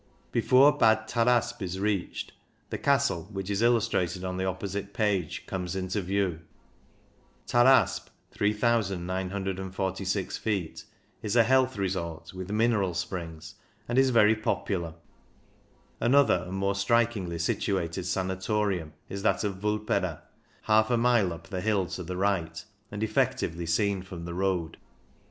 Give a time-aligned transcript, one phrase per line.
[0.31, 2.33] Before Bad Tarasp is reached,
[2.71, 6.39] the castle, which is illus trated on the opposite page comes into view.
[7.45, 10.85] Tarasp (3,946 ft)
[11.21, 13.53] is a health resort with mineral springs,
[13.87, 14.95] and is very popular.
[15.99, 20.21] Another and more strikingly situated sana torium is that of Vulpera,
[20.63, 23.03] half a mile up 174 CYCLING IN THE ALPS the hill to the right, and
[23.03, 24.77] effectively seen from the road.